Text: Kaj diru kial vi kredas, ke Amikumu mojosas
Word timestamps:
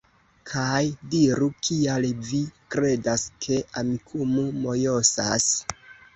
Kaj 0.51 0.79
diru 1.11 1.49
kial 1.67 2.07
vi 2.31 2.39
kredas, 2.77 3.27
ke 3.47 3.61
Amikumu 3.83 4.49
mojosas 4.67 5.49